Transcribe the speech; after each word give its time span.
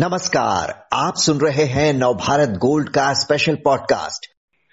नमस्कार, 0.00 0.68
आप 0.92 1.14
सुन 1.16 1.38
रहे 1.46 1.64
हैं 1.64 1.92
नवभारत 1.92 2.48
गोल्ड 2.48 2.88
का 2.88 3.12
स्पेशल 3.12 3.54
पॉडकास्ट 3.54 4.26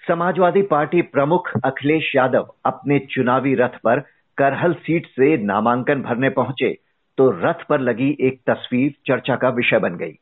समाजवादी 0.08 0.62
पार्टी 0.62 1.02
प्रमुख 1.02 1.50
अखिलेश 1.64 2.12
यादव 2.16 2.54
अपने 2.66 2.98
चुनावी 2.98 3.54
रथ 3.54 3.76
पर 3.84 4.00
करहल 4.38 4.72
सीट 4.72 5.06
से 5.06 5.36
नामांकन 5.44 6.02
भरने 6.02 6.28
पहुँचे 6.28 6.78
तो 7.18 7.30
रथ 7.44 7.66
पर 7.68 7.80
लगी 7.80 8.16
एक 8.20 8.40
तस्वीर 8.50 8.94
चर्चा 9.06 9.36
का 9.36 9.48
विषय 9.48 9.78
बन 9.78 9.96
गई। 9.96 10.12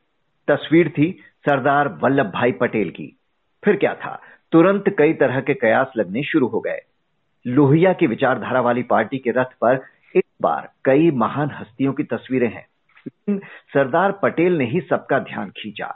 तस्वीर 0.49 0.89
थी 0.89 1.19
सरदार 1.47 1.89
वल्लभ 1.89 2.27
भाई 2.27 2.53
पटेल 2.53 2.91
की। 2.91 3.19
फिर 3.65 3.77
क्या 3.77 3.95
था? 3.95 4.21
तुरंत 4.53 4.85
कई 4.99 5.13
तरह 5.13 5.41
के 5.41 5.55
कयास 5.55 5.87
लगने 5.97 6.23
शुरू 6.23 6.47
हो 6.47 6.61
गए। 6.61 6.81
लोहिया 7.47 7.93
की 7.93 8.07
विचारधारा 8.07 8.61
वाली 8.61 8.83
पार्टी 8.83 9.19
के 9.19 9.31
रथ 9.31 9.53
पर 9.61 9.85
इस 10.17 10.25
बार 10.43 10.71
कई 10.85 11.11
महान 11.11 11.51
हस्तियों 11.61 11.93
की 11.93 12.03
तस्वीरें 12.03 12.55
हैं। 12.55 12.67
सरदार 13.31 14.13
पटेल 14.13 14.57
ने 14.59 14.65
ही 14.65 14.81
सबका 14.81 15.19
ध्यान 15.19 15.51
खींचा। 15.51 15.87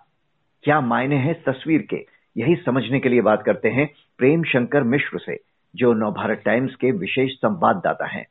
क्या 0.65 0.81
मायने 0.81 1.17
हैं 1.17 1.35
तस्वीर 1.43 1.83
के? 1.83 2.07
यही 2.37 2.57
समझने 2.57 3.01
के 3.01 3.09
लिए 3.09 3.21
बात 3.21 3.43
करते 3.43 3.69
हैं 3.69 3.89
प्रेम 4.19 4.43
शंकर 4.43 4.83
मिश्र 4.83 5.19
से, 5.19 5.37
जो 5.77 5.93
नवभारत 5.93 6.43
टाइम्स 6.45 6.75
के 6.75 6.91
विशेष 6.91 7.33
संवाददाता 7.33 8.07
हैं। 8.07 8.27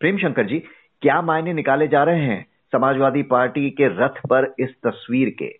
प्रेम 0.00 0.18
शंकर 0.18 0.46
जी, 0.46 0.58
क्या 1.02 1.20
मायने 1.22 1.52
निकाले 1.52 1.88
जा 1.88 2.02
रहे 2.04 2.24
हैं 2.24 2.46
समाजवादी 2.72 3.22
पार्टी 3.22 3.70
के 3.70 3.88
रथ 3.88 4.20
पर 4.26 4.54
इस 4.58 4.74
तस्वीर 4.86 5.30
के? 5.30 5.58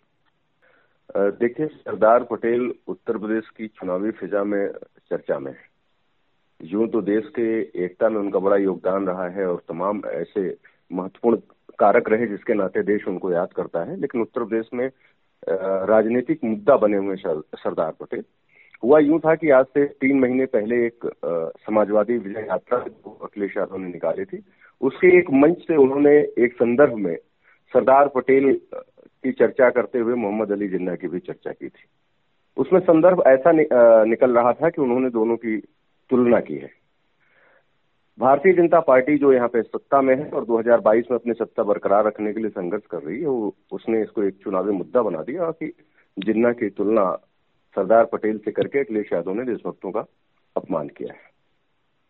देखिए, 1.17 1.67
सरदार 1.67 2.23
पटेल 2.23 2.73
उत्तर 2.87 3.17
प्रदेश 3.17 3.49
की 3.57 3.67
चुनावी 3.67 4.11
फिजा 4.11 4.43
में 4.43 4.67
चर्चा 5.09 5.39
में 5.39 5.55
यूँ 6.61 6.87
तो 6.87 7.01
देश 7.01 7.23
के 7.25 7.61
एकता 7.83 8.09
में 8.09 8.17
उनका 8.17 8.39
बड़ा 8.39 8.57
योगदान 8.57 9.07
रहा 9.07 9.27
है 9.29 9.45
और 9.45 9.61
तमाम 9.69 10.01
ऐसे 10.05 10.57
महत्वपूर्ण 10.93 11.37
कारक 11.79 12.09
रहे 12.09 12.27
जिसके 12.27 12.53
नाते 12.53 12.83
देश 12.83 13.07
उनको 13.07 13.31
याद 13.31 13.53
करता 13.53 13.83
है 13.83 13.99
लेकिन 13.99 14.21
उत्तर 14.21 14.43
प्रदेश 14.43 14.69
में 14.73 14.89
राजनीतिक 15.87 16.43
मुद्दा 16.43 16.75
बने 16.77 16.97
हुए 16.97 17.15
सरदार 17.17 17.91
पटेल। 17.99 18.23
हुआ 18.83 18.99
यूँ 18.99 19.19
था 19.19 19.35
कि 19.35 19.49
आज 19.49 19.65
से 19.67 19.85
तीन 20.01 20.19
महीने 20.19 20.45
पहले 20.45 20.75
एक 20.85 21.09
समाजवादी 21.67 22.17
विजय 22.17 22.45
यात्रा 22.49 22.77
अखिलेश 22.77 23.57
यादव 23.57 23.77
ने 23.77 23.87
निकाली 23.87 24.25
थी। 24.25 24.43
उसके 24.81 25.17
एक 25.17 25.31
मंच 25.33 25.57
से 25.57 25.75
उन्होंने 25.75 26.15
एक 26.37 26.53
संदर्भ 26.53 26.95
में 26.95 27.15
सरदार 27.73 28.07
पटेल 28.07 28.53
की 28.73 29.31
चर्चा 29.31 29.69
करते 29.69 29.99
हुए 29.99 30.15
मोहम्मद 30.15 30.51
अली 30.51 30.67
जिन्ना 30.67 30.95
की 30.95 31.07
भी 31.07 31.19
चर्चा 31.19 31.51
की 31.51 31.67
थी। 31.67 31.85
उसमें 32.57 32.79
संदर्भ 32.79 33.23
ऐसा 33.27 33.51
नि, 33.51 33.65
निकल 34.09 34.37
रहा 34.37 34.53
था 34.53 34.69
कि 34.69 34.81
उन्होंने 34.81 35.09
दोनों 35.09 35.35
की 35.37 35.57
तुलना 36.09 36.39
की 36.39 36.55
है। 36.55 36.69
भारतीय 38.19 38.53
जनता 38.53 38.79
पार्टी 38.79 39.17
जो 39.17 39.31
यहाँ 39.33 39.47
पे 39.47 39.61
सत्ता 39.61 40.01
में 40.01 40.15
है 40.15 40.29
और 40.29 40.45
2022 40.45 41.09
में 41.11 41.17
अपनी 41.17 41.33
सत्ता 41.33 41.63
बरकरार 41.63 42.05
रखने 42.05 42.33
के 42.33 42.39
लिए 42.39 42.49
संघर्ष 42.49 42.83
कर 42.91 43.01
रही 43.01 43.19
है 43.21 43.27
वो 43.27 43.55
उसने 43.71 44.01
इसको 44.01 44.23
एक 44.23 44.37
चुनावी 44.43 44.71
मुद्दा 44.71 45.01
बना 45.01 45.21
दिया 45.21 45.49
कि 45.51 45.71
जिन्ना 46.17 46.51
की 46.51 46.69
तुलना 46.69 47.11
सरदार 47.77 48.05
पटेल 48.05 48.37
से 48.37 48.51
करके 48.51 48.79
अखिलेश 48.79 49.11
यादव 49.13 49.33
ने 49.33 49.43
देशभक्तों 49.43 49.91
का 49.91 50.05
अपमान 50.55 50.87
किया 50.87 51.13
है। 51.13 51.19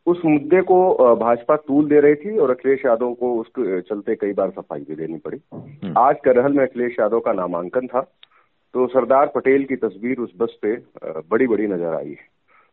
उस 0.07 0.21
मुद्दे 0.25 0.61
को 0.61 1.15
भाजपा 1.15 1.55
तूल 1.57 1.87
दे 1.89 1.99
रही 1.99 2.15
थी 2.15 2.37
और 2.37 2.51
अखिलेश 2.51 2.85
यादव 2.85 3.13
को 3.13 3.33
उसके 3.39 3.81
चलते 3.81 4.15
कई 4.15 4.33
बार 4.33 4.49
सफ़ाई 4.49 4.85
भी 4.89 4.95
देनी 4.95 5.17
पड़ी। 5.17 5.39
हम्म। 5.53 5.93
आज 5.97 6.15
करहल 6.25 6.53
में 6.53 6.63
अखिलेश 6.65 6.99
यादव 6.99 7.19
का 7.19 7.33
नामांकन 7.33 7.87
था 7.87 8.01
तो 8.73 8.87
सरदार 8.87 9.31
पटेल 9.35 9.65
की 9.65 9.75
तस्वीर 9.77 10.19
उस 10.19 10.33
बस 10.37 10.57
पे 10.61 10.75
बड़ी 11.29 11.47
बड़ी 11.47 11.67
नज़र 11.67 11.95
आई 11.95 12.09
है। 12.09 12.27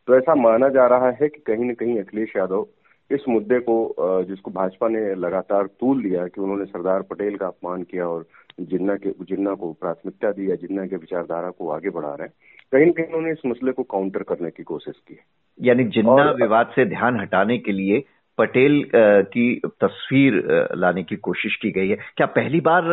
तो 0.07 0.15
ऐसा 0.15 0.35
माना 0.35 0.69
जा 0.69 0.87
रहा 0.87 1.09
है 1.11 1.29
कि 1.29 1.41
कहीं 1.41 1.65
न 1.65 1.73
कहीं 1.73 1.99
अखिलेश 1.99 2.35
यादव 2.37 2.67
इस 3.13 3.23
मुद्दे 3.29 3.59
को 3.59 3.95
जिसको 4.23 4.51
भाजपा 4.51 4.87
ने 4.87 5.03
लगातार 5.15 5.67
तूल 5.79 6.01
दिया 6.03 6.27
कि 6.27 6.41
उन्होंने 6.41 6.65
सरदार 6.65 7.01
पटेल 7.01 7.35
का 7.37 7.47
अपमान 7.47 7.83
किया 7.83 8.07
और 8.07 8.25
जिन्ना 8.59 8.95
के 8.95 9.09
जिन्ना 9.09 9.53
को 9.53 9.71
प्राथमिकता 9.73 10.31
दी 10.31 10.49
या 10.51 10.55
जिन्ना 10.55 10.85
के 10.85 10.95
विचारधारा 10.95 11.49
को 11.49 11.69
आगे 11.69 11.89
बढ़ा 11.89 12.13
रहे 12.13 12.27
हैं। 12.27 12.33
कहीं 12.71 12.85
ना 12.85 12.91
कहीं 12.91 13.05
उन्होंने 13.05 13.31
इस 13.31 13.45
मसले 13.45 13.71
को 13.71 13.83
काउंटर 13.83 14.23
करने 14.23 14.49
की 14.49 14.63
कोशिश 14.63 14.95
की 15.07 15.19
यानी 15.61 15.83
जिन्ना 15.83 16.31
विवाद 16.31 16.71
से 16.75 16.85
ध्यान 16.85 17.19
हटाने 17.19 17.57
के 17.57 17.71
लिए 17.71 18.03
पटेल 18.37 18.83
की 18.95 19.61
तस्वीर 19.81 20.43
लाने 20.75 21.03
की 21.03 21.15
कोशिश 21.15 21.55
की 21.55 21.71
गई 21.71 21.89
है। 21.89 21.95
क्या 22.17 22.27
पहली 22.27 22.59
बार 22.59 22.83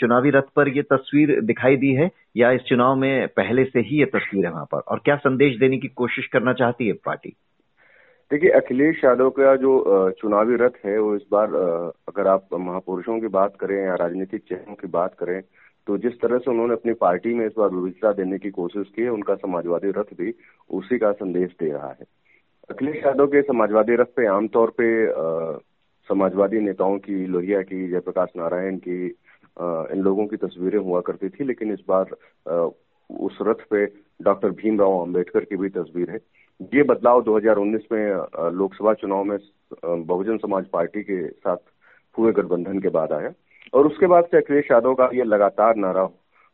चुनावी 0.00 0.30
रथ 0.30 0.48
पर 0.56 0.68
यह 0.68 0.82
तस्वीर 0.82 1.40
दिखाई 1.40 1.76
दी 1.76 1.92
है? 1.92 2.10
या 2.36 2.50
इस 2.50 2.60
चुनाव 2.60 2.96
में 2.96 3.28
पहले 3.28 3.64
से 3.64 3.80
ही 3.80 3.98
ये 3.98 4.04
तस्वीर 4.04 4.46
है 4.46 4.52
वहाँ 4.52 4.64
पर? 4.64 4.78
और 4.78 5.00
क्या 5.04 5.16
संदेश 5.16 5.58
देने 5.58 5.78
की 5.78 5.88
कोशिश 5.88 6.26
करना 6.26 6.52
चाहती 6.52 6.86
है 6.86 6.92
पार्टी? 6.92 7.34
देखिए, 8.30 8.50
अखिलेश 8.50 9.02
यादव 9.04 9.28
का 9.30 9.54
जो 9.56 10.10
चुनावी 10.20 10.56
रथ 10.56 10.74
है, 10.84 10.98
वो 10.98 11.14
इस 11.16 11.22
बार 11.32 11.54
अगर 12.08 12.26
आप 12.28 12.48
महापुरुषों 12.54 13.18
की 13.20 13.28
बात 13.28 13.56
करें 13.60 13.76
या 13.76 13.94
राजनीतिक 13.94 14.42
चेहरों 14.48 14.74
की 14.74 14.86
बात 14.88 15.14
करें 15.18 15.40
तो 15.86 15.96
जिस 15.98 16.20
तरह 16.20 16.38
से 16.38 16.50
उन्होंने 16.50 16.72
अपनी 16.72 16.92
पार्टी 16.94 17.32
में 17.34 17.44
इस 17.46 17.52
बार 17.58 17.68
विविधता 17.70 18.12
देने 18.12 18.38
की 18.38 18.50
कोशिश 18.50 18.86
की 18.96 19.02
है 19.02 19.10
उनका 19.10 19.34
समाजवादी 19.36 19.90
रथ 19.90 20.12
भी 20.14 20.34
उसी 20.70 20.98
का 20.98 21.12
संदेश 21.14 21.52
दे 21.60 21.70
रहा 21.72 21.88
है। 21.90 22.04
अखिलेश 22.70 22.96
यादव 23.04 23.26
के 23.26 23.42
समाजवादी 23.42 23.94
रथ 23.96 24.12
पे 24.16 24.26
आमतौर 24.28 24.72
पे 24.80 24.88
समाजवादी 26.08 26.60
नेताओं 26.60 26.98
की 26.98 27.24
लोहिया 27.26 27.62
की, 27.62 27.88
जयप्रकाश 27.88 28.28
नारायण 28.36 28.76
की 28.78 29.04
इन 29.92 30.02
लोगों 30.02 30.26
की 30.26 30.36
तस्वीरें 30.38 30.78
हुआ 30.78 31.00
करती 31.00 31.28
थी, 31.28 31.44
लेकिन 31.44 31.72
इस 31.72 31.80
बार 31.88 32.14
उस 33.10 33.38
रथ 33.42 33.64
पे 33.70 33.84
डॉक्टर 34.22 34.50
भीमराव 34.52 34.98
अंबेडकर 34.98 35.44
की 35.44 35.56
भी 35.56 35.68
तस्वीर 35.70 36.10
है। 36.10 36.18
ये 36.60 36.82
बदलाव 36.82 37.22
2019 37.24 37.82
में 37.92 38.52
लोकसभा 38.52 38.92
चुनाव 38.94 39.24
में 39.24 39.38
बहुजन 39.84 40.38
समाज 40.38 40.64
पार्टी 40.66 41.02
के 41.02 41.26
साथ 41.28 41.56
हुए 42.14 42.32
गठबंधन 42.32 42.78
के 42.78 42.88
बाद 42.88 43.12
आया। 43.12 43.32
और 43.74 43.86
उसके 43.86 44.06
बाद 44.06 44.24
से 44.24 44.36
अखिलेश 44.36 44.70
यादव 44.70 44.94
का 44.94 45.08
ये 45.14 45.24
लगातार 45.24 45.76
नारा 45.76 46.08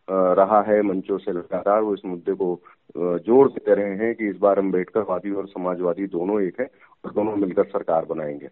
रहा 0.09 0.60
है, 0.62 0.81
मंचों 0.82 1.19
से 1.19 1.32
लगातार 1.32 1.81
वो 1.81 1.94
इस 1.94 2.04
मुद्दे 2.04 2.32
को 2.34 2.60
ज़ोर 2.97 3.48
देते 3.48 3.75
रहे 3.75 3.94
हैं 3.97 4.15
कि 4.15 4.28
इस 4.28 4.37
बार 4.37 4.59
अम्बेडकरवादी 4.59 5.31
और 5.31 5.47
समाजवादी 5.48 6.06
दोनों 6.06 6.41
एक 6.42 6.60
है 6.60 6.69
और 7.04 7.12
दोनों 7.12 7.36
मिलकर 7.36 7.65
सरकार 7.65 8.04
बनाएँगे। 8.04 8.48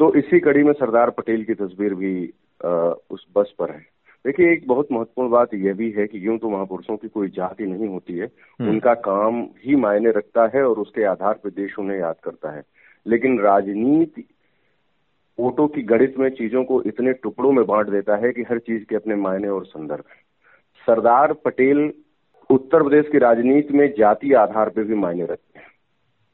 तो 0.00 0.14
इसी 0.14 0.40
कड़ी 0.40 0.62
में 0.62 0.72
सरदार 0.72 1.10
पटेल 1.10 1.44
की 1.44 1.54
तस्वीर 1.54 1.94
भी 1.94 2.14
उस 3.10 3.26
बस 3.36 3.54
पर 3.58 3.70
है। 3.70 3.86
देखिए 4.26 4.52
एक 4.52 4.66
बहुत 4.66 4.88
महत्वपूर्ण 4.92 5.30
बात 5.30 5.54
यह 5.54 5.74
भी 5.74 5.90
है 5.90 6.06
कि 6.06 6.26
यूँ 6.26 6.38
तो 6.38 6.50
महापुरुषों 6.50 6.96
की 6.96 7.08
कोई 7.08 7.28
जाति 7.28 7.64
नहीं 7.64 7.86
होती 7.86 8.18
है। 8.18 8.26
हम्म। 8.26 8.70
उनका 8.70 8.94
काम 8.94 9.42
ही 9.42 9.76
मायने 9.76 10.10
रखता 10.10 10.50
है 10.54 10.62
और 10.62 10.78
उसके 10.78 11.04
आधार 11.04 11.34
पर 11.34 11.50
देश 11.50 11.78
उन्हें 11.78 11.98
याद 11.98 12.16
करता 12.24 12.50
है। 12.50 12.62
लेकिन 13.06 13.40
राजनीति 13.40 14.24
वोटों 15.40 15.68
की 15.68 15.82
गणित 15.82 16.18
में 16.18 16.30
चीज़ों 16.30 16.64
को 16.64 16.82
इतने 16.82 17.12
टुकड़ों 17.12 17.52
में 17.52 17.66
बांट 17.66 17.88
देता 17.88 18.16
है 18.16 18.32
कि 18.32 18.42
हर 18.42 18.58
चीज़ 18.58 18.84
के 18.84 18.96
अपने 18.96 19.14
मायने 19.14 19.48
और 19.48 19.64
संदर्भ। 19.64 20.04
है 20.10 20.28
सरदार 20.86 21.32
पटेल 21.32 21.92
उत्तर 22.50 22.82
प्रदेश 22.82 23.08
की 23.12 23.18
राजनीति 23.18 23.74
में 23.74 23.94
जाति 23.98 24.32
आधार 24.32 24.68
पर 24.68 24.84
भी 24.84 24.94
मायने 24.94 25.24
रखते 25.24 25.58
हैं। 25.58 25.66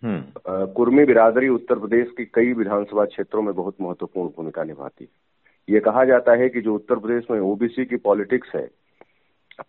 हम्म। 0.03 0.25
कुर्मी 0.67 1.05
बिरादरी 1.05 1.49
उत्तर 1.49 1.79
प्रदेश 1.79 2.11
के 2.17 2.25
कई 2.25 2.53
विधानसभा 2.53 3.05
क्षेत्रों 3.05 3.43
में 3.43 3.55
बहुत 3.55 3.75
महत्वपूर्ण 3.81 4.29
भूमिका 4.29 4.65
निभाती 4.65 5.05
है। 5.05 5.34
ये 5.69 5.81
कहा 5.81 6.05
जाता 6.05 6.33
है 6.33 6.49
कि 6.49 6.61
जो 6.61 6.75
उत्तर 6.75 6.99
प्रदेश 6.99 7.25
में 7.31 7.41
ओबीसी 7.41 7.85
की 7.85 7.97
पॉलिटिक्स 8.05 8.55
है 8.55 8.67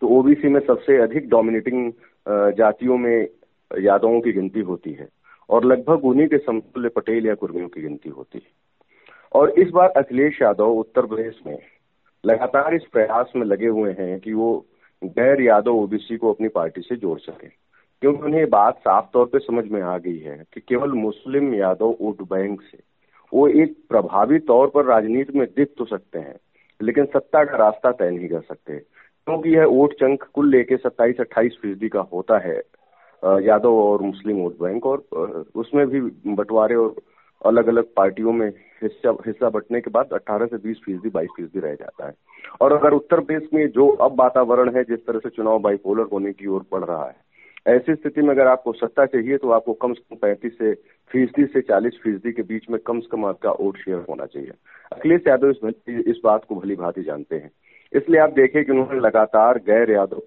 तो 0.00 0.08
ओबीसी 0.08 0.48
में 0.48 0.60
सबसे 0.60 0.96
अधिक 1.02 1.28
डोमिनेटिंग 1.28 1.92
जातियों 2.56 2.96
में 2.98 3.28
यादवों 3.70 4.20
की 4.20 4.32
गिनती 4.32 4.60
होती 4.60 4.92
है 4.92 5.08
और 5.50 5.64
लगभग 5.64 6.04
उन्हीं 6.04 6.26
के 6.28 6.38
समतुल्य 6.38 6.88
पटेल 6.88 7.26
या 7.26 7.34
कुर्मियों 7.34 7.68
की 7.68 7.82
गिनती 7.82 8.10
होती 8.10 8.38
है। 8.38 8.50
और 9.32 9.50
इस 9.50 9.70
बार 9.70 9.88
अखिलेश 9.96 10.40
यादव 10.42 10.70
उत्तर 10.70 11.06
प्रदेश 11.06 11.40
में 11.46 11.58
लगातार 12.24 12.74
इस 12.74 12.84
प्रयास 12.92 13.32
में 13.36 13.46
लगे 13.46 13.66
हुए 13.68 13.92
हैं 13.98 14.18
कि 14.20 14.32
वो 14.32 14.66
गैर 15.02 15.40
यादव 15.42 15.74
ओबीसी 15.74 16.16
को 16.16 16.32
अपनी 16.32 16.48
पार्टी 16.48 16.80
से 16.80 16.96
जोड़ 16.96 17.18
सके, 17.18 17.48
क्योंकि 18.02 18.22
उन्हें 18.22 18.48
बात 18.50 18.78
साफ़ 18.78 19.10
तौर 19.12 19.26
पर 19.26 19.40
समझ 19.40 19.64
में 19.64 19.80
आ 19.82 19.96
गई 19.98 20.18
है 20.18 20.42
कि 20.54 20.60
केवल 20.60 20.92
मुस्लिम 20.94 21.54
यादव 21.54 21.96
वोट 22.00 22.22
बैंक 22.22 22.62
से 22.62 22.78
वो 23.34 23.46
एक 23.48 23.76
प्रभावी 23.88 24.38
तौर 24.48 24.68
पर 24.68 24.84
राजनीति 24.84 25.38
में 25.38 25.46
दिख 25.56 25.72
तो 25.78 25.84
सकते 25.84 26.18
हैं, 26.18 26.36
लेकिन 26.80 27.04
सत्ता 27.04 27.44
का 27.44 27.56
रास्ता 27.56 27.90
तय 27.92 28.10
नहीं 28.10 28.28
कर 28.28 28.40
सकते। 28.40 28.78
क्योंकि 28.78 29.54
यह 29.54 29.64
वोट 29.66 29.92
चंक 29.92 30.24
कुल 30.34 30.50
लेके 30.50 30.76
सत्ताईस, 30.76 31.20
अट्ठाईस 31.20 31.58
फ़ीसदी 31.62 31.88
का 31.88 32.00
होता 32.12 32.38
है 32.38 32.56
यादव 33.44 33.74
और 33.74 34.02
मुस्लिम 34.02 34.36
वोट 34.36 34.58
बैंक, 34.60 34.86
और 34.86 35.44
उसमें 35.54 35.86
भी 35.86 36.00
बंटवारे 36.00 36.74
और 36.74 36.94
अलग 37.42 37.66
अलग 37.66 37.84
पार्टियों 37.96 38.32
में 38.32 38.48
हिस्सा 38.82 39.16
हिस्सा 39.26 39.48
बटने 39.50 39.80
के 39.80 39.90
बाद 39.90 40.12
18 40.12 40.46
से 40.46 40.56
20 40.58 40.80
फ़ीसदी, 40.84 41.08
बाईस 41.08 41.28
फ़ीसदी 41.36 41.60
रह 41.60 41.74
जाता 41.74 42.06
है। 42.06 42.12
और 42.60 42.72
अगर 42.72 42.92
उत्तर 42.92 43.20
प्रदेश 43.20 43.48
में 43.54 43.66
जो 43.68 43.88
अब 43.88 44.18
वातावरण 44.20 44.74
है, 44.76 44.84
जिस 44.84 45.06
तरह 45.06 45.18
से 45.18 45.28
चुनाव 45.28 45.58
बाइपोलर 45.58 46.06
होने 46.12 46.32
की 46.32 46.46
ओर 46.46 46.64
बढ़ 46.72 46.84
रहा 46.84 47.04
है 47.06 47.24
ऐसी 47.66 47.94
स्थिति 47.94 48.22
में 48.22 48.30
अगर 48.30 48.46
आपको 48.46 48.72
सत्ता 48.72 49.04
चाहिए 49.06 49.36
तो 49.36 49.50
आपको 49.50 49.72
कम 49.72 49.92
से 49.92 50.02
कम 50.10 50.16
पैंतीस 50.16 50.58
से 50.58 50.74
फ़ीसदी 51.10 51.44
से 51.44 51.60
चालीस 51.60 51.98
फ़ीसदी 52.02 52.32
के 52.32 52.42
बीच 52.42 52.66
में 52.70 52.78
कम 52.86 53.00
से 53.00 53.08
कम 53.12 53.24
आपका 53.24 53.50
वोट 53.50 53.76
शेयर 53.76 54.04
होना 54.08 54.26
चाहिए। 54.26 54.52
अखिलेश 54.92 55.22
यादव 55.28 55.50
इस, 55.50 55.74
इस 55.88 56.20
बात 56.24 56.44
को 56.44 56.54
भली 56.54 56.74
भांति 56.74 57.02
जानते 57.02 57.36
हैं। 57.36 57.50
इसलिए 57.92 58.20
आप 58.20 58.32
देखें 58.32 58.64
कि 58.64 58.72
उन्होंने 58.72 59.00
लगातार 59.00 59.58
गैर 59.58 59.90
यादव 59.90 60.22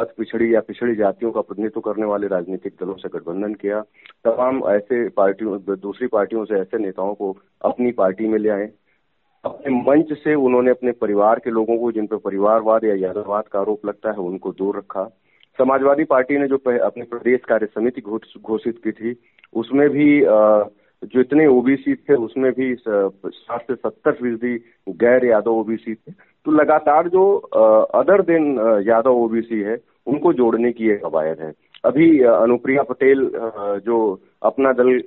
अत 0.00 0.14
पिछड़ी 0.18 0.54
या 0.54 0.60
पिछड़ी 0.60 0.94
जातियों 0.94 1.30
का 1.32 1.40
प्रतिनिधित्व 1.40 1.80
करने 1.80 2.06
वाले 2.06 2.26
राजनीतिक 2.26 2.74
दलों 2.80 2.94
से 2.94 3.08
गठबंधन 3.08 3.54
किया। 3.54 3.80
तमाम 4.24 4.62
ऐसे 4.70 5.08
पार्टियों 5.08 5.58
दूसरी 5.70 6.06
पार्टियों 6.06 6.44
से 6.44 6.54
ऐसे 6.54 6.78
नेताओं 6.78 7.14
को 7.14 7.36
अपनी 7.64 7.92
पार्टी 7.92 8.28
में 8.28 8.38
ले 8.38 8.48
आए। 8.48 8.68
अपने 9.44 9.74
मंच 9.74 10.12
से 10.18 10.34
उन्होंने 10.34 10.70
अपने 10.70 10.92
परिवार 10.92 11.38
के 11.38 11.50
लोगों 11.50 11.78
को 11.78 11.92
जिन 11.92 12.06
पर 12.06 12.16
परिवारवाद 12.16 12.84
या 12.84 12.94
यादववाद 12.94 13.48
का 13.48 13.60
आरोप 13.60 13.86
लगता 13.86 14.10
है 14.10 14.16
उनको 14.16 14.52
दूर 14.52 14.76
रखा। 14.76 15.02
समाजवादी 15.58 16.04
पार्टी 16.06 16.38
ने 16.38 16.46
जो 16.48 16.56
अपने 16.56 17.04
प्रदेश 17.04 17.40
कार्य 17.48 17.66
समिति 17.68 18.00
घोषित 18.00 18.80
की 18.84 18.92
थी, 18.92 19.16
उसमें 19.52 19.88
भी 19.90 20.20
जो 21.02 21.20
इतने 21.20 21.46
ओबीसी 21.48 21.94
थे, 21.94 22.14
उसमें 22.16 22.50
भी 22.52 22.74
साठ 22.78 23.62
से 23.62 23.74
सत्तर 23.74 24.12
फ़ीसदी 24.12 24.56
गैर 25.00 25.24
यादव 25.26 25.50
ओबीसी 25.52 25.94
थे 25.94 26.12
तो 26.46 26.50
लगातार 26.52 27.08
जो 27.08 27.24
अदर 27.94 28.22
देन 28.22 28.44
यादव 28.86 29.16
ओबीसी 29.16 29.60
है, 29.60 29.76
उनको 30.06 30.32
जोड़ने 30.32 30.72
की 30.72 30.90
एक 30.90 31.02
कवायद 31.02 31.40
है 31.40 31.52
अभी 31.84 32.08
अनुप्रिया 32.22 32.82
पटेल 32.84 33.30
जो 33.84 33.98
अपना 34.42 34.72
दल 34.72 35.00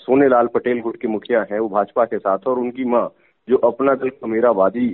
सोनेलाल 0.00 0.46
पटेल 0.54 0.80
गुट 0.80 0.96
की 1.00 1.08
मुखिया 1.08 1.44
है, 1.50 1.58
वो 1.58 1.68
भाजपा 1.68 2.04
के 2.04 2.18
साथ, 2.18 2.46
और 2.46 2.58
उनकी 2.58 2.84
माँ, 2.84 3.08
जो 3.48 3.56
अपना 3.58 3.94
दल 3.94 4.08
कमेरावादी 4.10 4.88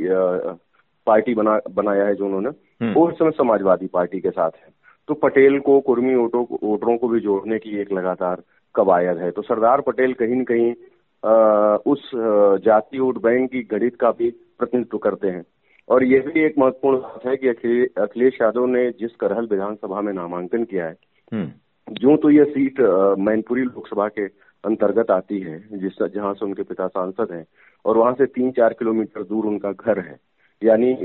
पार्टी 1.07 1.35
बना, 1.35 1.59
बनाया 1.71 2.05
है 2.07 2.15
जो 2.15 2.27
उन्होंने। 2.27 2.51
वो 2.83 3.09
इस 3.11 3.19
समय 3.19 3.31
समाजवादी 3.31 3.87
पार्टी 3.87 4.21
के 4.21 4.31
साथ 4.31 4.51
है। 4.57 4.69
तो 5.09 5.15
पटेल 5.15 5.59
को 5.61 5.81
कुर्मी 5.81 6.15
वोटों 6.15 6.45
वोटरों 6.63 6.97
को 6.99 7.09
भी 7.09 7.21
जोड़ने 7.21 7.59
की 7.59 7.79
एक 7.81 7.93
लगातार 7.93 8.43
कवायद 8.75 9.19
है। 9.19 9.31
तो 9.31 9.43
सरदार 9.43 9.81
पटेल 9.81 10.13
कहीं 10.13 10.37
न 10.37 10.45
कहीं 10.45 10.73
उस 11.87 12.11
जाति 12.65 12.99
वोट 12.99 13.23
बैंक 13.23 13.51
की 13.51 13.63
गणित 13.71 13.97
का 13.97 14.11
भी 14.11 14.31
प्रतिनिधित्व 14.59 14.99
करते 14.99 15.29
हैं। 15.29 15.45
और 15.89 16.05
यह 16.05 16.23
भी 16.27 16.41
एक 16.41 16.55
महत्वपूर्ण 16.59 16.99
बात 16.99 17.27
है 17.27 17.37
कि 17.37 17.49
अखिलेश 17.99 18.39
यादव 18.43 18.67
ने 18.67 18.91
जिस 18.91 19.15
करहल 19.17 19.47
विधानसभा 19.47 20.01
में 20.01 20.13
नामांकन 20.13 20.65
किया 20.65 20.87
है 20.87 20.97
हम्म। 21.33 21.95
जो 21.95 22.17
तो 22.17 22.31
यह 22.31 22.45
सीट 22.45 22.81
मैनपुरी 23.19 23.63
लोकसभा 23.63 24.09
के 24.09 24.25
अंतर्गत 24.65 25.11
आती 25.11 25.39
है 25.41 25.59
जिस 25.73 26.03
जहाँ 26.15 26.33
से 26.35 26.45
उनके 26.45 26.63
पिता 26.63 26.87
सांसद 26.87 27.33
हैं 27.33 27.45
और 27.85 27.97
वहाँ 27.97 28.13
से 28.13 28.27
तीन 28.27 28.51
चार 28.51 28.73
किलोमीटर 28.73 29.23
दूर 29.23 29.47
उनका 29.47 29.73
घर 29.73 29.99
है। 29.99 30.17
यानी 30.63 30.97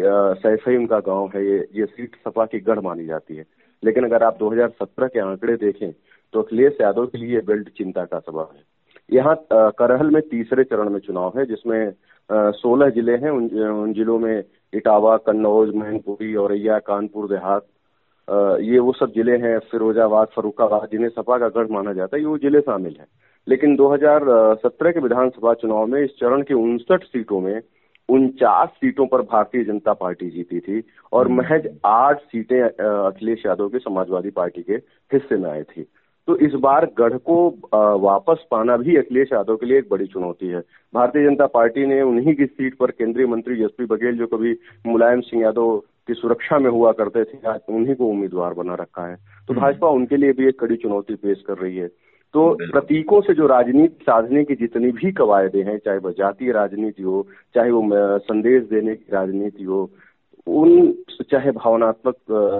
सैफई 0.42 0.76
उनका 0.78 1.00
गाँव 1.02 1.32
है 1.36 1.46
ये 1.46 1.58
ये 1.76 1.86
सीट 1.86 2.16
सपा 2.18 2.46
की 2.46 2.60
गढ़ 2.62 2.80
मानी 2.82 3.06
जाती 3.06 3.36
है। 3.36 3.46
लेकिन 3.84 4.06
अगर 4.06 4.24
आप 4.24 4.38
2017 4.40 5.08
के 5.08 5.20
आंकड़े 5.20 5.56
देखें 5.58 5.92
तो 6.34 6.42
अखिलेश 6.42 6.78
यादव 6.82 7.06
के 7.06 7.18
लिए 7.18 7.40
बेल्ट 7.48 7.70
चिंता 7.78 8.06
का 8.06 8.20
सबब 8.20 8.50
है। 8.56 8.64
यहाँ 9.10 9.36
करहल 9.52 10.10
में 10.10 10.22
तीसरे 10.24 10.64
चरण 10.64 10.90
में 10.90 11.00
चुनाव 11.00 11.38
है 11.38 11.46
जिसमें 11.46 11.92
सोलह 12.30 12.90
ज़िले 12.90 13.16
हैं 13.18 13.30
उन, 13.30 13.50
उन 13.60 13.94
जिलों 13.94 14.18
में 14.20 14.44
इटावा 14.74 15.16
कन्नौज 15.20 15.74
मैनपुरी 15.76 16.36
औरैया 16.36 16.78
कानपुर 16.82 17.28
देहात 17.30 17.66
ये 18.64 18.80
वो 18.80 18.92
सब 18.94 19.12
ज़िले 19.14 19.38
हैं 19.38 19.58
फिरोजाबाद 19.72 20.28
फरुखाबाद 20.36 20.88
जिन्हें 20.92 21.10
सपा 21.10 21.38
का 21.38 21.48
गढ़ 21.52 21.72
माना 21.72 21.94
जाता 21.94 22.16
है 22.16 22.22
ये 22.22 22.28
वो 22.28 22.38
ज़िले 22.38 22.62
शामिल 22.62 22.96
हैं। 23.00 23.08
लेकिन 23.48 23.76
2017 23.76 24.92
के 24.94 25.00
विधानसभा 25.00 25.54
चुनाव 25.62 25.86
में 25.88 26.02
इस 26.02 26.12
चरण 26.20 26.42
की 26.42 26.54
उनसठ 26.54 27.04
सीटों 27.04 27.40
में 27.42 27.62
उनचास 28.10 28.70
सीटों 28.72 29.06
पर 29.08 29.22
भारतीय 29.24 29.64
जनता 29.64 29.94
पार्टी 29.96 30.30
जीती 30.30 30.60
थी 30.60 30.84
और 31.14 31.28
हम्म। 31.28 31.38
महज 31.38 31.68
आठ 31.86 32.22
सीटें 32.24 32.62
अखिलेश 32.62 33.46
यादव 33.46 33.70
के 33.70 33.80
समाजवादी 33.80 34.30
पार्टी 34.34 34.62
के 34.62 34.74
हिस्से 35.12 35.38
में 35.38 35.50
आई 35.52 35.64
थी 35.66 35.86
तो 36.28 36.36
इस 36.38 36.54
बार 36.60 36.86
गढ़ 36.98 37.18
को 37.20 37.38
वापस 38.00 38.46
पाना 38.52 38.76
भी 38.78 38.98
अखिलेश 38.98 39.30
यादव 39.34 39.56
के 39.56 39.66
लिए 39.66 39.78
एक 39.78 39.88
बड़ी 39.92 40.06
चुनौती 40.08 40.48
है 40.48 40.60
भारतीय 40.94 41.26
जनता 41.26 41.46
पार्टी 41.52 41.86
ने 41.86 42.02
उन्हीं 42.04 42.36
की 42.36 42.46
सीट 42.46 42.78
पर 42.78 42.92
केंद्रीय 42.94 43.28
मंत्री 43.28 43.62
यशपी 43.64 43.86
बघेल 43.86 44.18
जो 44.18 44.28
कभी 44.28 44.56
मुलायम 44.86 45.22
सिंह 45.22 45.42
यादव 45.44 45.78
की 46.08 46.14
सुरक्षा 46.14 46.60
में 46.60 46.70
हुआ 46.70 46.92
करते 46.94 47.24
थे 47.24 47.48
आज 47.48 47.60
उन्हीं 47.70 47.96
को 47.96 48.06
उम्मीदवार 48.08 48.54
बना 48.54 48.76
रखा 48.76 49.08
है 49.08 49.16
तो 49.16 49.54
हम्म। 49.54 49.62
भाजपा 49.62 49.90
उनके 49.92 50.18
लिए 50.18 50.34
भी 50.34 50.48
एक 50.48 50.60
कड़ी 50.60 50.76
चुनौती 50.78 51.16
पेश 51.18 51.44
कर 51.48 51.58
रही 51.58 51.78
है 51.78 51.90
तो 52.34 52.58
प्रतीकों 52.72 53.22
से 53.22 53.34
जो 53.34 53.48
राजनीति 53.48 54.04
साधने 54.04 54.44
की 54.44 54.56
जितनी 54.56 54.92
भी 54.92 55.12
कवायदे 55.12 55.62
हैं 55.62 55.78
चाहे 55.78 55.98
वह 55.98 56.12
जातीय 56.12 56.52
राजनीति 56.52 57.04
हो 57.04 57.28
चाहे 57.56 57.72
वो 57.72 57.90
संदेश 58.18 58.64
देने 58.64 58.96
की 58.96 59.14
राजनीति 59.14 59.64
हो 59.64 59.92
उन 60.48 60.94
चाहे 61.32 61.52
भावनात्मक 61.52 62.16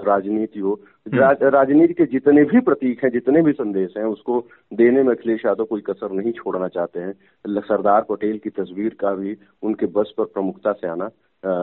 राजनीति 0.08 0.60
हो 0.60 0.82
हम्म। 1.14 1.48
राजनीति 1.50 1.94
के 1.94 2.06
जितने 2.06 2.44
भी 2.44 2.60
प्रतीक 2.60 3.04
हैं 3.04 3.12
जितने 3.12 3.42
भी 3.42 3.52
संदेश 3.52 3.94
हैं 3.98 4.04
उसको 4.04 4.48
देने 4.74 5.04
में 5.04 5.16
अखिलेश 5.16 5.46
यादव 5.46 5.64
कोई 5.64 5.82
कसर 5.82 6.12
नहीं 6.12 6.32
छोड़ना 6.32 6.68
चाहते 6.68 7.00
हैं। 7.00 7.14
सरदार 7.48 8.02
पटेल 8.02 8.38
की 8.38 8.50
तस्वीर 8.50 8.96
का 9.00 9.14
भी 9.14 9.38
उनके 9.64 9.86
बस 9.86 10.14
पर 10.18 10.24
प्रमुखता 10.24 10.72
से 10.72 10.88
आना 10.88 11.10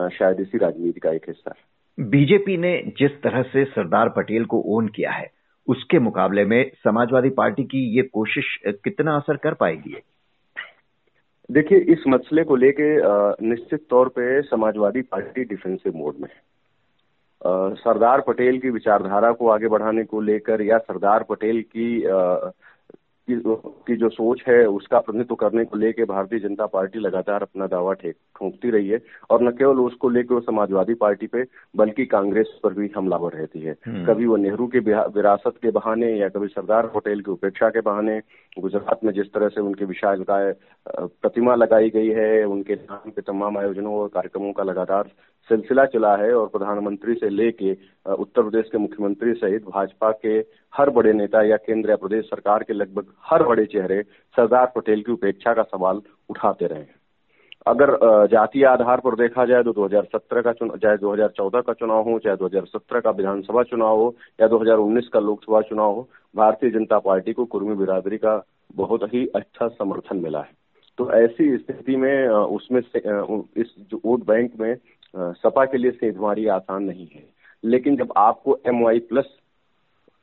शायद 0.09 0.39
इसी 0.39 0.57
राजनीति 0.57 0.99
का 0.99 1.11
एक 1.11 1.25
हिस्सा 1.27 1.53
है। 1.57 2.09
बीजेपी 2.09 2.57
ने 2.57 2.93
जिस 2.97 3.11
तरह 3.11 3.41
से 3.41 3.65
सरदार 3.65 4.09
पटेल 4.09 4.45
को 4.45 4.63
ओन 4.65 4.87
किया 4.87 5.11
है 5.11 5.38
उसके 5.69 5.99
मुकाबले 5.99 6.45
में 6.45 6.71
समाजवादी 6.83 7.29
पार्टी 7.29 7.63
की 7.63 7.79
ये 7.95 8.03
कोशिश 8.13 8.45
कितना 8.67 9.15
असर 9.15 9.37
कर 9.37 9.53
पाएगी 9.53 9.95
देखिए, 11.51 11.77
इस 11.77 12.03
मसले 12.07 12.43
को 12.43 12.55
लेके 12.55 12.87
निश्चित 13.47 13.85
तौर 13.89 14.09
पे 14.09 14.41
समाजवादी 14.41 15.01
पार्टी 15.01 15.43
डिफेंसिव 15.43 15.93
मोड 15.95 16.15
में 16.19 16.27
है। 16.29 16.41
सरदार 17.75 18.21
पटेल 18.21 18.59
की 18.59 18.69
विचारधारा 18.69 19.31
को 19.31 19.49
आगे 19.49 19.67
बढ़ाने 19.67 20.03
को 20.03 20.21
लेकर 20.21 20.61
या 20.61 20.77
सरदार 20.77 21.23
पटेल 21.29 21.61
की 21.61 22.01
की, 23.29 23.35
की 23.87 23.95
जो 23.95 24.09
सोच 24.11 24.43
है 24.47 24.65
उसका 24.67 24.99
प्रतिनिधित्व 24.99 25.35
करने 25.37 25.63
को 25.65 25.77
लेकर 25.77 26.05
भारतीय 26.05 26.39
जनता 26.39 26.65
पार्टी 26.69 26.99
लगातार 26.99 27.41
अपना 27.41 27.67
दावा 27.67 27.93
ठोंकती 27.95 28.69
रही 28.69 28.87
है 28.87 28.99
और 29.29 29.43
न 29.43 29.51
केवल 29.53 29.79
उसको 29.79 30.09
लेकर 30.09 30.33
वो 30.33 30.41
समाजवादी 30.41 30.93
पार्टी 30.97 31.27
पे 31.27 31.43
बल्कि 31.75 32.05
कांग्रेस 32.07 32.59
पर 32.63 32.73
भी 32.73 32.91
हमलावर 32.95 33.33
रहती 33.33 33.59
है 33.59 33.75
हम्म। 33.87 34.05
कभी 34.05 34.25
वो 34.25 34.37
नेहरू 34.37 34.67
के 34.67 34.79
विरासत 34.79 35.59
के 35.61 35.71
बहाने 35.71 36.11
या 36.13 36.29
कभी 36.29 36.47
सरदार 36.49 36.87
पटेल 36.95 37.21
की 37.21 37.31
उपेक्षा 37.31 37.69
के 37.69 37.81
बहाने 37.81 38.19
गुजरात 38.59 39.03
में 39.03 39.13
जिस 39.13 39.33
तरह 39.33 39.49
से 39.49 39.61
उनके 39.61 39.85
विशाल 39.85 40.25
प्रतिमा 40.29 41.55
लगाई 41.55 41.89
गई 41.89 42.09
है 42.13 42.43
उनके 42.47 42.75
नाम 42.75 43.11
पे 43.11 43.21
तमाम 43.23 43.57
आयोजनों 43.57 43.93
और 43.95 44.07
कार्यक्रमों 44.09 44.53
का 44.53 44.63
लगातार 44.63 45.11
सिलसिला 45.49 45.85
चला 45.85 46.15
है 46.15 46.33
और 46.33 46.47
प्रधानमंत्री 46.47 47.13
से 47.13 47.29
लेके 47.29 47.71
उत्तर 48.13 48.41
प्रदेश 48.41 48.69
के 48.71 48.77
मुख्यमंत्री 48.77 49.33
सहित 49.33 49.63
भाजपा 49.65 50.11
के 50.25 50.37
हर 50.73 50.89
बड़े 50.89 51.13
नेता 51.13 51.41
या 51.43 51.57
केंद्र 51.57 51.89
या 51.89 51.95
प्रदेश 51.95 52.25
सरकार 52.25 52.63
के 52.63 52.73
लगभग 52.73 53.13
हर 53.25 53.43
बड़े 53.43 53.65
चेहरे 53.65 54.01
सरदार 54.35 54.71
पटेल 54.75 55.01
की 55.01 55.11
उपेक्षा 55.11 55.53
का 55.53 55.63
सवाल 55.63 56.01
उठाते 56.29 56.65
रहे 56.65 56.79
हैं। 56.79 56.95
अगर 57.67 57.95
जातीय 58.27 58.65
आधार 58.65 58.99
पर 58.99 59.15
देखा 59.15 59.45
जाए 59.45 59.63
तो 59.63 59.71
2017 59.73 60.41
का 60.41 60.51
चुनाव 60.53 60.77
चाहे 60.77 60.97
2014 60.97 61.61
का 61.61 61.73
चुनाव 61.73 62.03
हो, 62.03 62.17
चाहे 62.19 62.35
2017 62.37 62.99
का 62.99 63.09
विधानसभा 63.11 63.63
चुनाव 63.63 63.97
हो, 63.97 64.15
या 64.39 64.47
2019 64.47 65.07
का 65.07 65.19
लोकसभा 65.19 65.61
चुनाव 65.61 65.93
हो, 65.93 66.07
भारतीय 66.35 66.69
जनता 66.69 66.99
पार्टी 66.99 67.33
को 67.33 67.45
कुर्मी 67.45 67.75
बिरादरी 67.75 68.17
का 68.17 68.41
बहुत 68.75 69.03
ही 69.13 69.25
अच्छा 69.35 69.67
समर्थन 69.67 70.17
मिला 70.17 70.39
है। 70.39 70.57
तो 70.97 71.11
ऐसी 71.13 71.55
स्थिति 71.57 71.95
में 71.95 72.27
उसमें 72.27 72.81
से 72.81 72.99
इस 73.61 73.73
जो 73.91 73.99
वोट 74.05 74.25
बैंक 74.27 74.51
में 74.59 74.75
सपा 75.13 75.65
के 75.65 75.77
लिए 75.77 75.91
सेंधमारी 75.91 76.47
आसान 76.49 76.83
नहीं 76.83 77.07
है। 77.07 77.23
लेकिन 77.63 77.95
जब 77.97 78.13
आपको 78.17 78.59
एम 78.67 78.83
वाई 78.83 78.99
प्लस 79.09 79.25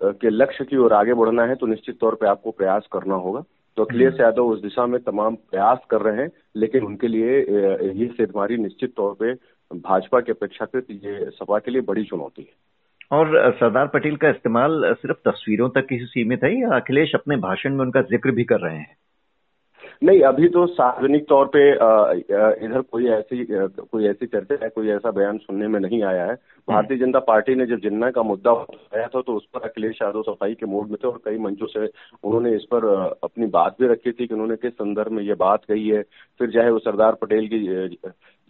के 0.01 0.31
लक्ष्य 0.31 0.65
की 0.65 0.77
ओर 0.77 0.93
आगे 0.93 1.15
बढ़ना 1.15 1.45
है 1.47 1.55
तो 1.55 1.67
निश्चित 1.67 1.99
तौर 2.01 2.15
पे 2.15 2.27
आपको 2.27 2.51
प्रयास 2.51 2.89
करना 2.93 3.15
होगा। 3.17 3.43
तो 3.77 3.85
अखिलेश 3.85 4.13
हम्म। 4.13 4.23
यादव 4.23 4.47
उस 4.47 4.61
दिशा 4.63 4.87
में 4.87 5.01
तमाम 5.03 5.35
प्रयास 5.51 5.79
कर 5.91 6.01
रहे 6.01 6.23
हैं 6.23 6.31
लेकिन 6.57 6.85
उनके 6.85 7.09
लिए 7.09 7.39
ये 7.39 8.07
सेधमारी 8.07 8.57
निश्चित 8.57 8.93
तौर 8.97 9.17
पे 9.21 9.33
भाजपा 9.71 10.21
के 10.21 10.33
अपेक्षाकृत 10.33 10.87
ये 10.91 11.31
सपा 11.31 11.59
के 11.59 11.71
लिए 11.71 11.81
बड़ी 11.83 12.05
चुनौती 12.05 12.43
है। 12.43 13.19
और 13.19 13.53
सरदार 13.53 13.87
पटेल 13.87 14.17
का 14.17 14.29
इस्तेमाल 14.29 14.83
सिर्फ़ 14.95 15.29
तस्वीरों 15.29 15.69
तक 15.71 15.93
ही 15.93 15.99
सीमित 16.05 16.45
है 16.45 16.53
या 16.61 16.77
अखिलेश 16.77 17.15
अपने 17.15 17.37
भाषण 17.39 17.75
में 17.75 17.81
उनका 17.81 18.03
ज़िक्र 18.03 18.31
भी 18.31 18.45
कर 18.45 18.61
रहे 18.61 18.77
हैं? 18.77 18.97
नहीं 20.03 20.21
अभी 20.21 20.49
तो 20.49 20.67
सार्वजनिक 20.67 21.27
तौर 21.29 21.47
पे 21.47 21.61
इधर 22.67 22.81
कोई 22.93 23.07
ऐसी 23.09 23.45
कोई 23.45 24.07
ऐसी 24.07 24.27
चर्चा 24.27 24.57
है 24.63 24.69
कोई 24.69 24.89
ऐसा 24.89 25.11
बयान 25.11 25.39
सुनने 25.39 25.69
में 25.69 25.79
नहीं 25.81 26.03
आया 26.03 26.23
है। 26.23 26.31
हम्म। 26.31 26.73
भारतीय 26.73 26.99
जनता 26.99 27.19
पार्टी 27.19 27.55
ने 27.55 27.67
जब 27.67 27.81
जिन्ना 27.81 28.11
का 28.11 28.23
मुद्दा 28.23 28.53
उठाया 28.53 29.07
था 29.07 29.21
तो 29.21 29.37
उस 29.37 29.47
पर 29.55 29.61
अखिलेश 29.61 29.99
यादव 30.03 30.23
सफ़ाई 30.23 30.55
के 30.55 30.67
मोड 30.67 30.89
में 30.89 30.97
थे 31.05 31.09
और 31.09 31.21
कई 31.25 31.39
मंचों 31.39 31.67
से 31.67 31.87
उन्होंने 32.25 32.55
इस 32.55 32.65
पर 32.65 32.87
अपनी 33.25 33.47
बात 33.47 33.77
भी 33.81 33.89
रखी 33.89 34.13
थी 34.13 34.27
कि 34.27 34.35
उन्होंने 34.35 34.57
किस 34.57 34.73
संदर्भ 34.73 35.13
में 35.13 35.23
ये 35.23 35.35
बात 35.35 35.65
कही 35.65 35.89
है। 35.89 36.03
फिर 36.41 36.51
चाहे 36.51 36.71
वो 36.71 36.79
सरदार 36.79 37.15
पटेल 37.15 37.49
की 37.49 37.65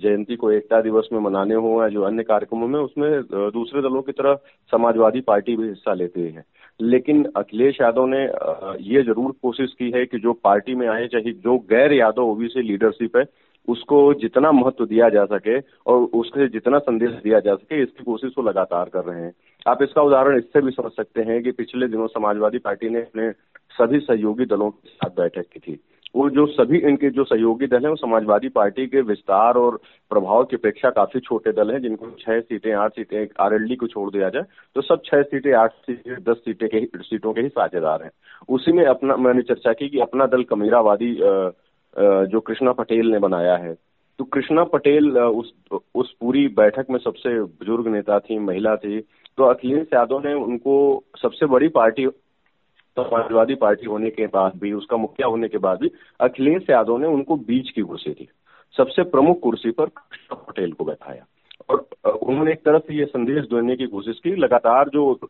जयंती 0.01 0.37
को 0.37 0.51
एकता 0.51 0.81
दिवस 0.83 1.09
में 1.13 1.21
मनाने 1.21 1.55
हो 1.55 1.83
या 1.83 1.89
जो 1.89 2.03
अन्य 2.03 2.23
कार्यक्रमों 2.23 2.69
में 2.69 2.81
उसमें 2.81 3.11
दूसरे 3.33 3.83
दलों 3.83 4.03
की 4.03 4.13
तरह 4.13 4.39
समाजवादी 4.71 5.21
पार्टी 5.21 5.57
भी 5.57 5.69
हिस्सा 5.69 5.95
लेती 5.95 6.23
है। 6.23 6.45
लेकिन 6.81 7.25
अखिलेश 7.37 7.81
यादव 7.81 8.07
ने 8.07 8.23
ये 8.85 9.03
ज़रूर 9.03 9.35
कोशिश 9.43 9.73
की 9.79 9.91
है 9.91 10.05
कि 10.07 10.19
जो 10.19 10.33
पार्टी 10.33 10.75
में 10.75 10.87
आए, 10.89 11.07
चाहे 11.09 11.33
जो 11.33 11.59
गैर 11.71 11.93
यादव 11.93 12.23
ओबीसी 12.23 12.63
लीडरशिप 12.63 13.17
है, 13.17 13.25
उसको 13.69 13.99
जितना 14.15 14.53
महत्व 14.53 14.87
दिया 14.87 15.09
जा 15.09 15.25
सके 15.25 15.59
और 15.61 16.03
उसके 16.15 16.49
जितना 16.49 16.79
संदेश 16.79 17.11
दिया 17.23 17.41
जा 17.41 17.55
सके, 17.55 17.83
इसकी 17.83 18.05
कोशिश 18.05 18.33
वो 18.39 18.45
लगातार 18.45 18.89
कर 18.89 19.05
रहे 19.05 19.23
हैं। 19.23 19.33
आप 19.67 19.83
इसका 19.83 20.03
उदाहरण 20.03 20.39
इससे 20.39 20.61
भी 20.61 20.71
समझ 20.71 20.93
सकते 20.93 21.23
हैं 21.23 21.43
कि 21.43 21.53
पिछले 21.53 21.89
दिनों 21.89 22.07
समाजवादी 22.07 22.59
पार्टी 22.59 22.89
ने 22.89 23.01
अपने 23.01 23.31
सभी 23.71 24.01
सहयोगी 24.01 24.45
दलों 24.45 24.71
के 24.71 24.89
साथ 24.89 25.11
बैठक 25.11 25.47
की 25.53 25.61
थी। 25.61 25.79
वो 26.17 26.29
जो 26.31 26.47
सभी 26.49 26.79
इनके 26.81 27.09
जो 27.11 27.25
सहयोगी 27.25 27.67
दल 27.67 27.83
हैं, 27.83 27.91
वो 27.91 27.97
समाजवादी 27.97 28.49
पार्टी 28.51 28.87
के 28.87 29.01
विस्तार 29.03 29.57
और 29.57 29.77
प्रभाव 30.11 30.45
की 30.45 30.57
अपेक्षा 30.57 30.91
काफ़ी 30.91 31.21
छोटे 31.21 31.53
दल 31.53 31.71
हैं, 31.71 31.81
जिनको 31.83 32.11
छह 32.21 32.41
सीटें, 32.41 32.73
आठ 32.75 32.93
सीटें 32.93 33.27
आरएलडी 33.41 33.77
को 33.77 33.87
छोड़ 33.87 34.11
दिया 34.11 34.29
जाए 34.29 34.43
तो 34.77 34.83
सब 34.83 35.03
छह 35.05 35.23
सीटें, 35.25 35.53
आठ 35.55 35.73
सीटें, 35.73 36.15
दस 36.23 36.37
सीटें 36.39 36.69
के 36.69 36.81
सीटों 36.99 37.33
के 37.33 37.41
ही 37.41 37.49
साझेदार 37.51 38.03
हैं। 38.03 38.11
उसी 38.49 38.73
में 38.73 38.85
अपना, 38.87 39.17
मैंने 39.19 39.43
चर्चा 39.45 39.73
की 39.73 39.89
कि 39.89 40.01
अपना 40.01 40.27
दल 40.27 40.43
कमीरावादी 40.45 41.15
जो 41.17 42.41
कृष्णा 42.41 42.73
पटेल 42.75 43.13
ने 43.13 43.19
बनाया 43.19 43.57
है। 43.57 43.75
तो 44.19 44.25
कृष्णा 44.27 44.65
पटेल 44.67 45.19
उस 45.19 45.53
उस 45.95 46.15
पूरी 46.21 46.47
बैठक 46.57 46.87
में 46.91 46.99
सबसे 46.99 47.41
बुज़ुर्ग 47.41 47.89
नेता 47.89 48.19
थी, 48.21 48.39
महिला 48.41 48.77
थी 48.77 49.01
तो 49.39 49.45
अखिलेश 49.45 49.87
यादव 49.95 50.23
ने 50.27 50.33
उनको 50.35 51.05
सबसे 51.23 51.47
बड़ी 51.47 51.69
पार्टी 51.71 52.07
समाजवादी 53.01 53.55
पार्टी 53.55 53.87
होने 53.87 54.11
के 54.11 54.27
बाद 54.27 54.53
भी, 54.57 54.73
उसका 54.73 54.97
मुखिया 54.97 55.29
होने 55.29 55.49
के 55.49 55.59
बाद 55.59 55.79
भी, 55.81 55.91
अखिलेश 56.21 56.71
यादव 56.71 56.99
ने 56.99 57.07
उनको 57.07 57.37
बीच 57.37 57.71
की 57.71 57.83
कुर्सी 57.83 58.11
दी 58.11 58.29
सबसे 58.77 59.03
प्रमुख 59.03 59.41
कुर्सी 59.41 59.71
पर 59.71 59.87
कृष्णा 59.87 60.45
पटेल 60.49 60.73
को 60.73 60.85
बैठाया। 60.85 61.25
और 61.71 61.89
उन्होंने 62.11 62.53
एक 62.53 62.65
तरफ़ 62.65 62.93
ये 62.93 63.05
संदेश 63.05 63.45
देने 63.45 63.77
की 63.77 63.87
कोशिश 63.87 64.21
की, 64.25 64.31
लगातार 64.37 64.89
जो 64.89 65.21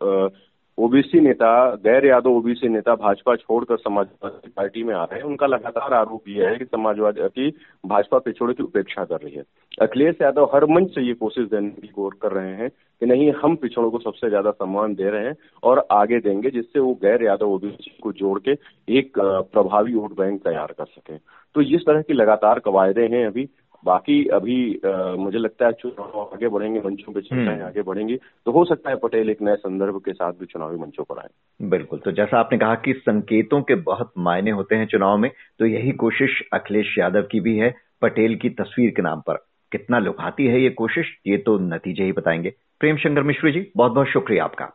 ओबीसी 0.78 1.20
नेता, 1.20 1.50
गैर 1.76 2.06
यादव 2.06 2.30
ओबीसी 2.30 2.68
नेता 2.68 2.94
भाजपा 2.94 3.34
छोड़कर 3.36 3.76
समाजवादी 3.76 4.50
पार्टी 4.56 4.82
में 4.84 4.94
आ 4.94 5.04
रहे 5.04 5.18
हैं। 5.18 5.26
उनका 5.26 5.46
लगातार 5.46 5.94
आरोप 5.94 6.28
यह 6.28 6.48
है 6.48 6.56
कि 6.56 6.64
समाजवादी 6.64 7.28
की 7.28 7.48
भाजपा 7.84 8.18
पिछड़े 8.18 8.54
की 8.54 8.62
उपेक्षा 8.62 9.04
कर 9.04 9.20
रही 9.20 9.34
है। 9.34 9.42
अखिलेश 9.80 10.16
यादव 10.22 10.50
हर 10.54 10.64
मंच 10.66 10.90
से 10.94 11.02
ये 11.02 11.14
कोशिश 11.14 11.48
देने 11.48 11.70
की 11.70 11.88
कोर 11.88 12.16
कर 12.22 12.32
रहे 12.32 12.52
हैं 12.52 12.68
कि 12.68 13.06
नहीं, 13.06 13.32
हम 13.32 13.56
पिछड़ों 13.56 13.90
को 13.90 13.98
सबसे 13.98 14.28
ज़्यादा 14.28 14.50
सम्मान 14.50 14.94
दे 14.94 15.10
रहे 15.10 15.26
हैं 15.26 15.34
और 15.62 15.86
आगे 15.90 16.20
देंगे, 16.20 16.50
जिससे 16.50 16.78
वो 16.78 16.94
गैर 16.94 17.24
यादव 17.24 17.52
ओबीसी 17.52 17.96
को 18.02 18.12
जोड़ 18.12 18.38
के 18.38 18.56
एक 18.88 19.18
प्रभावी 19.18 19.94
वोट 19.94 20.16
बैंक 20.16 20.40
तैयार 20.44 20.74
कर 20.78 20.84
सके। 20.84 21.16
तो 21.54 21.60
इस 21.60 21.86
तरह 21.86 22.02
की 22.02 22.14
लगातार 22.14 22.58
कवायदे 22.58 23.06
हैं 23.06 23.26
अभी। 23.26 23.48
बाकी 23.86 24.24
अभी 24.34 24.56
आ, 24.86 24.90
मुझे 25.16 25.38
लगता 25.38 25.66
है 25.66 25.72
चुनाव 25.72 26.20
आगे 26.34 26.48
बढ़ेंगे 26.48 26.80
मंचों 26.80 27.12
पे 27.12 27.20
चर्चाएँ 27.20 27.56
हम्म। 27.56 27.66
आगे 27.66 27.82
बढ़ेंगी 27.82 28.16
तो 28.46 28.52
हो 28.52 28.64
सकता 28.64 28.90
है 28.90 28.96
पटेल 28.96 29.30
एक 29.30 29.42
नए 29.42 29.56
संदर्भ 29.56 30.00
के 30.04 30.12
साथ 30.12 30.32
भी 30.32 30.46
चुनावी 30.46 30.76
मंचों 30.76 31.04
पर 31.04 31.18
आए। 31.18 31.68
बिल्कुल 31.68 31.98
तो 31.98 32.12
जैसा 32.12 32.38
आपने 32.38 32.58
कहा 32.58 32.74
कि 32.74 32.92
संकेतों 32.92 33.62
के 33.62 33.74
बहुत 33.74 34.12
मायने 34.18 34.50
होते 34.50 34.76
हैं 34.76 34.86
चुनाव 34.86 35.16
में 35.16 35.30
तो 35.58 35.66
यही 35.66 35.92
कोशिश 35.92 36.42
अखिलेश 36.52 36.94
यादव 36.98 37.22
की 37.22 37.40
भी 37.40 37.56
है 37.56 37.74
पटेल 38.02 38.36
की 38.36 38.50
तस्वीर 38.50 38.90
के 38.90 39.02
नाम 39.02 39.20
पर। 39.20 39.44
कितना 39.72 39.98
लुभाती 39.98 40.46
है 40.46 40.60
ये 40.62 40.70
कोशिश 40.70 41.06
ये 41.26 41.36
तो 41.36 41.58
नतीजे 41.58 42.04
ही 42.04 42.12
बताएँगे। 42.12 42.52
प्रेम 42.80 42.96
शंकर 42.96 43.22
मिश्र 43.22 43.50
जी 43.50 43.66
बहुत 43.76 43.92
बहुत 43.92 44.06
शुक्रिया 44.06 44.44
आपका। 44.44 44.70